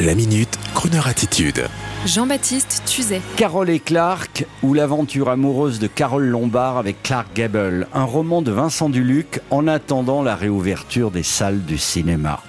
La 0.00 0.16
minute, 0.16 0.58
Kroneur 0.74 1.06
attitude. 1.06 1.68
Jean-Baptiste 2.04 2.82
Tuzet. 2.84 3.22
Carole 3.36 3.70
et 3.70 3.78
Clark 3.78 4.44
ou 4.64 4.74
l'aventure 4.74 5.28
amoureuse 5.28 5.78
de 5.78 5.86
Carole 5.86 6.26
Lombard 6.26 6.78
avec 6.78 7.00
Clark 7.04 7.28
Gable, 7.32 7.86
un 7.94 8.02
roman 8.02 8.42
de 8.42 8.50
Vincent 8.50 8.88
Duluc 8.88 9.40
en 9.52 9.68
attendant 9.68 10.24
la 10.24 10.34
réouverture 10.34 11.12
des 11.12 11.22
salles 11.22 11.62
du 11.64 11.78
cinéma. 11.78 12.42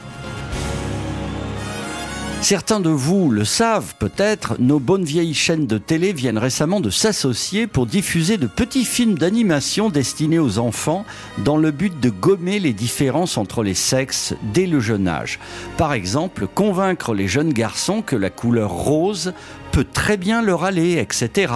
Certains 2.48 2.80
de 2.80 2.92
vous 2.92 3.32
le 3.32 3.44
savent 3.44 3.96
peut-être, 3.98 4.58
nos 4.60 4.78
bonnes 4.78 5.04
vieilles 5.04 5.34
chaînes 5.34 5.66
de 5.66 5.80
télé 5.80 6.14
viennent 6.14 6.38
récemment 6.38 6.80
de 6.80 6.92
s'associer 6.92 7.66
pour 7.66 7.88
diffuser 7.88 8.38
de 8.38 8.46
petits 8.46 8.86
films 8.86 9.18
d'animation 9.18 9.90
destinés 9.90 10.38
aux 10.38 10.60
enfants 10.60 11.06
dans 11.40 11.58
le 11.58 11.72
but 11.72 12.00
de 12.00 12.12
gommer 12.12 12.60
les 12.60 12.74
différences 12.74 13.40
entre 13.40 13.64
les 13.64 13.74
sexes 13.74 14.36
dès 14.54 14.68
le 14.68 14.80
jeune 14.80 15.08
âge. 15.08 15.40
Par 15.76 15.94
exemple, 15.94 16.46
convaincre 16.46 17.16
les 17.16 17.28
jeunes 17.28 17.52
garçons 17.52 18.04
que 18.04 18.16
la 18.16 18.30
couleur 18.30 18.70
rose 18.70 19.34
peut 19.76 19.84
très 19.84 20.16
bien 20.16 20.42
leur 20.42 20.64
aller, 20.64 21.00
etc. 21.00 21.52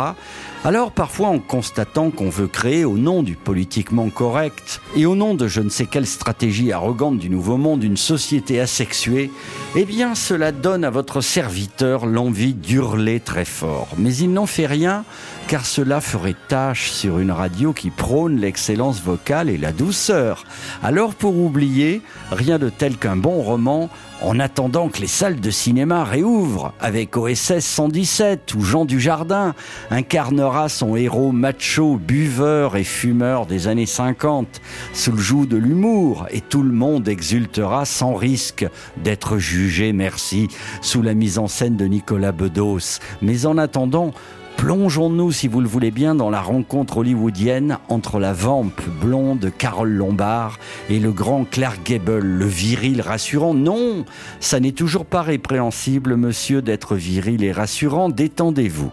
Alors 0.65 0.91
parfois 0.91 1.29
en 1.29 1.39
constatant 1.39 2.11
qu'on 2.11 2.29
veut 2.29 2.49
créer 2.49 2.83
au 2.83 2.97
nom 2.97 3.23
du 3.23 3.35
politiquement 3.35 4.09
correct 4.09 4.81
et 4.97 5.05
au 5.05 5.15
nom 5.15 5.35
de 5.35 5.47
je 5.47 5.61
ne 5.61 5.69
sais 5.69 5.85
quelle 5.85 6.05
stratégie 6.05 6.73
arrogante 6.73 7.17
du 7.17 7.29
nouveau 7.29 7.55
monde 7.55 7.81
une 7.81 7.95
société 7.95 8.59
asexuée, 8.59 9.31
eh 9.77 9.85
bien 9.85 10.15
cela 10.15 10.51
donne 10.51 10.83
à 10.83 10.89
votre 10.89 11.21
serviteur 11.21 12.05
l'envie 12.05 12.53
d'hurler 12.53 13.21
très 13.21 13.45
fort. 13.45 13.87
Mais 13.97 14.13
il 14.13 14.33
n'en 14.33 14.47
fait 14.47 14.65
rien 14.65 15.05
car 15.47 15.65
cela 15.65 16.01
ferait 16.01 16.35
tâche 16.49 16.91
sur 16.91 17.19
une 17.19 17.31
radio 17.31 17.71
qui 17.71 17.89
prône 17.89 18.37
l'excellence 18.37 19.01
vocale 19.01 19.49
et 19.49 19.57
la 19.57 19.71
douceur. 19.71 20.43
Alors 20.83 21.15
pour 21.15 21.37
oublier, 21.37 22.01
rien 22.31 22.59
de 22.59 22.67
tel 22.67 22.97
qu'un 22.97 23.15
bon 23.15 23.41
roman 23.41 23.89
en 24.21 24.39
attendant 24.39 24.89
que 24.89 24.99
les 24.99 25.07
salles 25.07 25.39
de 25.39 25.51
cinéma 25.51 26.03
réouvrent 26.03 26.73
avec 26.79 27.15
OSS 27.15 27.59
117 27.59 28.53
où 28.55 28.61
Jean 28.61 28.85
Dujardin 28.85 29.55
incarnera 29.91 30.67
son 30.69 30.95
héros 30.95 31.31
macho, 31.31 31.95
buveur 31.95 32.75
et 32.75 32.83
fumeur 32.83 33.45
des 33.45 33.67
années 33.67 33.85
50 33.85 34.61
sous 34.93 35.11
le 35.13 35.17
joug 35.17 35.45
de 35.45 35.57
l'humour 35.57 36.27
et 36.31 36.41
tout 36.41 36.63
le 36.63 36.73
monde 36.73 37.07
exultera 37.07 37.85
sans 37.85 38.13
risque 38.13 38.67
d'être 38.97 39.37
jugé, 39.37 39.93
merci, 39.93 40.47
sous 40.81 41.01
la 41.01 41.13
mise 41.13 41.37
en 41.37 41.47
scène 41.47 41.77
de 41.77 41.85
Nicolas 41.85 42.31
Bedos. 42.31 42.99
Mais 43.21 43.45
en 43.45 43.57
attendant, 43.57 44.13
Plongeons-nous, 44.59 45.31
si 45.31 45.47
vous 45.47 45.61
le 45.61 45.69
voulez 45.69 45.89
bien, 45.89 46.15
dans 46.15 46.29
la 46.29 46.41
rencontre 46.41 46.97
hollywoodienne 46.97 47.77
entre 47.87 48.19
la 48.19 48.33
vampe 48.33 48.81
blonde 48.99 49.53
Carole 49.57 49.93
Lombard 49.93 50.59
et 50.89 50.99
le 50.99 51.13
grand 51.13 51.45
Clark 51.45 51.79
Gable, 51.85 52.19
le 52.19 52.45
viril 52.45 52.99
rassurant. 52.99 53.53
Non, 53.53 54.03
ça 54.41 54.59
n'est 54.59 54.73
toujours 54.73 55.05
pas 55.05 55.21
répréhensible, 55.21 56.17
monsieur, 56.17 56.61
d'être 56.61 56.95
viril 56.95 57.41
et 57.45 57.53
rassurant. 57.53 58.09
Détendez-vous. 58.09 58.91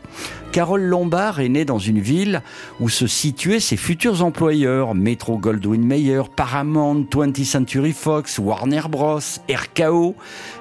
Carole 0.57 0.85
Lombard 0.85 1.41
est 1.41 1.51
née 1.51 1.67
dans 1.67 1.79
une 1.79 1.99
ville 1.99 2.41
où 2.81 2.89
se 2.89 3.07
situaient 3.07 3.61
ses 3.61 3.77
futurs 3.77 4.25
employeurs, 4.25 4.95
Metro 4.95 5.37
Goldwyn 5.37 5.85
Mayer, 5.85 6.23
Paramount, 6.35 7.05
20th 7.13 7.45
Century 7.45 7.93
Fox, 7.93 8.39
Warner 8.39 8.81
Bros, 8.89 9.19
RKO. 9.51 10.15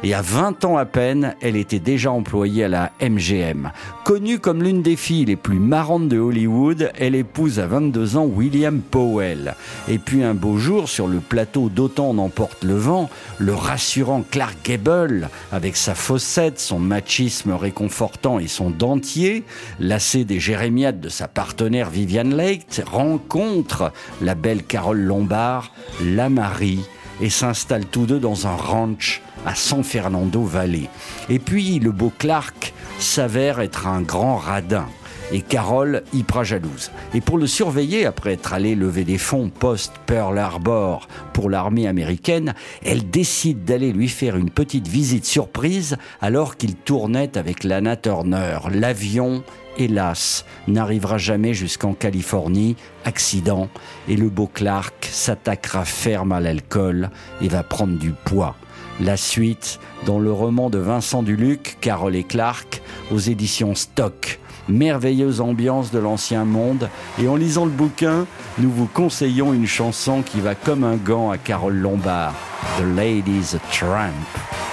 Et 0.03 0.13
à 0.13 0.21
20 0.21 0.65
ans 0.65 0.75
à 0.75 0.83
peine, 0.83 1.33
elle 1.39 1.55
était 1.55 1.79
déjà 1.79 2.11
employée 2.11 2.65
à 2.65 2.67
la 2.67 2.91
MGM. 3.01 3.71
Connue 4.03 4.39
comme 4.39 4.63
l'une 4.63 4.81
des 4.81 4.94
filles 4.95 5.25
les 5.25 5.35
plus 5.35 5.59
marrantes 5.59 6.09
de 6.09 6.19
Hollywood, 6.19 6.91
elle 6.97 7.15
épouse 7.15 7.59
à 7.59 7.67
22 7.67 8.17
ans 8.17 8.25
William 8.25 8.79
Powell. 8.79 9.55
Et 9.87 9.97
puis 9.97 10.23
un 10.23 10.33
beau 10.33 10.57
jour, 10.57 10.89
sur 10.89 11.07
le 11.07 11.19
plateau 11.19 11.69
d'Autant 11.69 12.13
n'emporte 12.13 12.63
le 12.63 12.75
vent, 12.75 13.09
le 13.37 13.53
rassurant 13.53 14.23
Clark 14.29 14.57
Gable, 14.63 15.29
avec 15.51 15.75
sa 15.75 15.95
fossette, 15.95 16.59
son 16.59 16.79
machisme 16.79 17.51
réconfortant 17.51 18.39
et 18.39 18.47
son 18.47 18.69
dentier, 18.69 19.43
lassé 19.79 20.25
des 20.25 20.39
jérémiades 20.39 20.99
de 20.99 21.09
sa 21.09 21.27
partenaire 21.27 21.89
Viviane 21.89 22.35
Lake, 22.35 22.81
rencontre 22.85 23.91
la 24.21 24.35
belle 24.35 24.63
Carole 24.63 25.01
Lombard, 25.01 25.71
la 26.03 26.29
marie 26.29 26.85
et 27.21 27.29
s'installent 27.29 27.85
tous 27.85 28.05
deux 28.05 28.19
dans 28.19 28.47
un 28.47 28.55
ranch 28.55 29.21
à 29.45 29.55
San 29.55 29.83
Fernando 29.83 30.43
Valley. 30.43 30.89
Et 31.29 31.39
puis 31.39 31.79
le 31.79 31.91
beau 31.91 32.11
Clark 32.17 32.73
s'avère 33.05 33.59
être 33.59 33.87
un 33.87 34.01
grand 34.01 34.37
radin 34.37 34.87
et 35.31 35.41
Carole 35.41 36.03
hyper 36.13 36.43
jalouse. 36.43 36.91
Et 37.13 37.21
pour 37.21 37.37
le 37.37 37.47
surveiller, 37.47 38.05
après 38.05 38.33
être 38.33 38.53
allé 38.53 38.75
lever 38.75 39.03
des 39.03 39.17
fonds 39.17 39.49
post-Pearl 39.49 40.37
Harbor 40.37 41.07
pour 41.33 41.49
l'armée 41.49 41.87
américaine, 41.87 42.53
elle 42.83 43.09
décide 43.09 43.63
d'aller 43.63 43.91
lui 43.91 44.07
faire 44.07 44.35
une 44.35 44.49
petite 44.49 44.87
visite 44.87 45.25
surprise 45.25 45.97
alors 46.21 46.57
qu'il 46.57 46.75
tournait 46.75 47.37
avec 47.37 47.63
Lana 47.63 47.95
Turner. 47.95 48.57
L'avion 48.71 49.43
hélas, 49.77 50.45
n'arrivera 50.67 51.17
jamais 51.17 51.53
jusqu'en 51.53 51.93
Californie, 51.93 52.75
accident, 53.03 53.67
et 54.07 54.15
le 54.15 54.29
beau 54.29 54.47
Clark 54.47 54.93
s'attaquera 55.11 55.83
ferme 55.83 56.31
à 56.31 56.39
l'alcool 56.39 57.09
et 57.41 57.47
va 57.47 57.63
prendre 57.63 57.97
du 57.97 58.11
poids. 58.11 58.55
La 58.99 59.17
suite 59.17 59.79
dans 60.05 60.19
le 60.19 60.31
roman 60.31 60.69
de 60.69 60.77
Vincent 60.77 61.23
Duluc, 61.23 61.77
Carole 61.81 62.15
et 62.15 62.23
Clark, 62.23 62.81
aux 63.11 63.19
éditions 63.19 63.75
Stock 63.75 64.39
merveilleuse 64.67 65.41
ambiance 65.41 65.91
de 65.91 65.99
l'ancien 65.99 66.45
monde. 66.45 66.89
Et 67.21 67.27
en 67.27 67.35
lisant 67.35 67.65
le 67.65 67.71
bouquin, 67.71 68.25
nous 68.57 68.71
vous 68.71 68.87
conseillons 68.87 69.53
une 69.53 69.67
chanson 69.67 70.21
qui 70.21 70.39
va 70.39 70.55
comme 70.55 70.83
un 70.83 70.95
gant 70.95 71.31
à 71.31 71.37
Carole 71.37 71.75
Lombard, 71.75 72.33
The 72.77 72.95
Lady's 72.95 73.57
Tramp. 73.71 74.13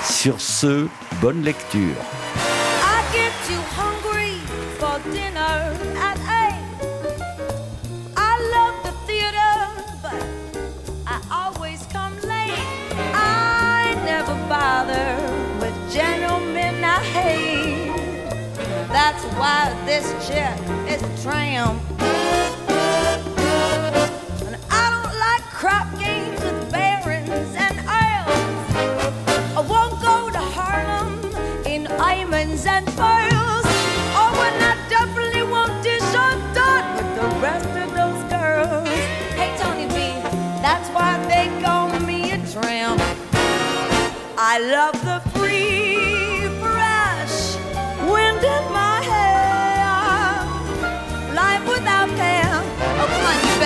Sur 0.03 0.41
ce, 0.41 0.87
bonne 1.21 1.43
lecture. 1.43 1.97
That's 19.05 19.25
why 19.35 19.61
this 19.85 20.07
chick 20.29 20.57
is 20.87 21.03
a 21.03 21.23
tramp. 21.25 21.83
And 24.47 24.55
I 24.71 24.85
don't 24.95 25.15
like 25.27 25.43
crap 25.51 25.89
games 25.99 26.41
with 26.41 26.71
barons 26.71 27.57
and 27.67 27.79
earls. 28.01 28.65
I 29.59 29.61
won't 29.73 30.01
go 30.01 30.31
to 30.31 30.43
Harlem 30.57 31.19
in 31.67 31.83
diamonds 31.83 32.65
and 32.65 32.87
pearls. 32.95 33.67
Oh, 34.21 34.49
and 34.49 34.59
I 34.71 34.75
definitely 34.89 35.43
won't 35.51 35.83
dish 35.83 36.09
or 36.25 36.35
dot 36.55 36.85
with 36.97 37.11
the 37.19 37.29
rest 37.43 37.73
of 37.83 37.89
those 37.99 38.23
girls. 38.31 38.89
Hey, 39.35 39.51
Tony 39.59 39.89
B, 39.89 39.99
that's 40.63 40.89
why 40.91 41.19
they 41.27 41.51
call 41.61 41.89
me 42.07 42.31
a 42.31 42.39
tramp. 42.53 43.03
I 44.39 44.61
love 44.61 44.95
the 45.05 45.12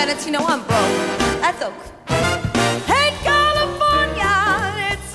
better 0.07 0.25
you 0.25 0.31
know 0.31 0.45
I'm 0.47 0.59
broke. 0.59 0.95
That's 1.41 1.61
okay. 1.61 1.91
Hey, 2.91 3.09
California, 3.23 4.35
it's 4.89 5.11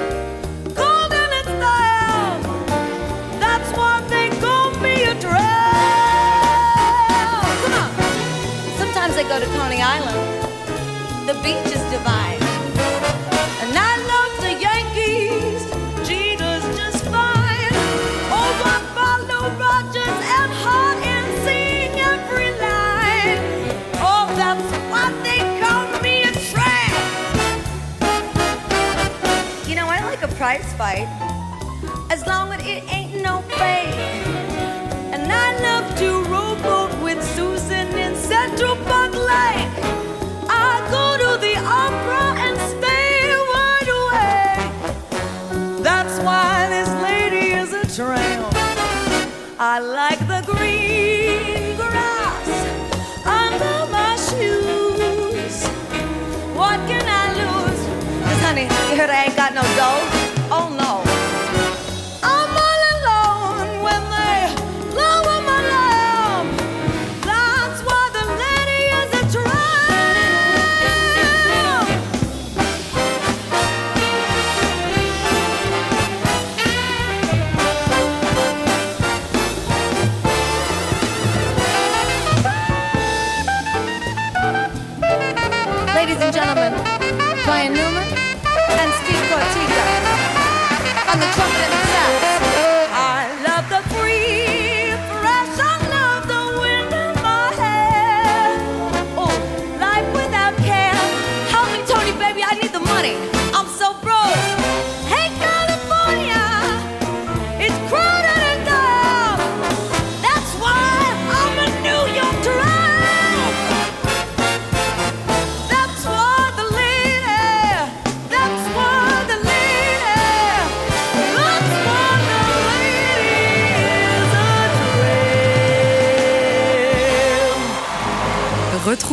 golden 0.80 1.28
and 1.38 1.48
style. 1.56 2.40
That's 3.40 3.70
why 3.76 4.04
they 4.08 4.28
call 4.44 4.70
me 4.84 5.04
a 5.04 5.14
trail. 5.18 5.32
Come 7.62 7.74
on. 7.82 7.90
Sometimes 8.76 9.16
I 9.16 9.24
go 9.32 9.40
to 9.40 9.46
Coney 9.56 9.80
Island. 9.80 10.20
The 11.26 11.34
beach 11.42 11.74
is 11.74 11.82
divine. 11.90 12.31
Prize 30.42 30.72
fight 30.72 31.06
as 32.10 32.26
long 32.26 32.52
as 32.52 32.60
it 32.66 32.82
ain't 32.92 33.22
no 33.22 33.42
fake. 33.60 33.94
And 35.14 35.30
I 35.30 35.48
love 35.68 35.86
to 36.00 36.08
rowboat 36.32 36.92
with 37.00 37.22
Susan 37.36 37.86
in 37.96 38.16
Central 38.16 38.74
Park 38.88 39.12
Lake. 39.14 39.72
I 40.66 40.70
go 40.96 41.06
to 41.22 41.30
the 41.46 41.54
opera 41.84 42.24
and 42.46 42.54
stay 42.74 43.14
wide 43.52 43.90
awake. 44.02 44.72
That's 45.88 46.18
why 46.26 46.66
this 46.74 46.90
lady 47.08 47.46
is 47.62 47.72
a 47.72 47.86
tramp. 47.96 48.52
I 49.60 49.78
like 49.78 50.21